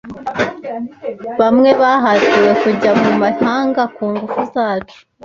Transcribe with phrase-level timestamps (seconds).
[1.39, 4.97] Bamwe bahatiwe kujya mu mahanga kungufu zacu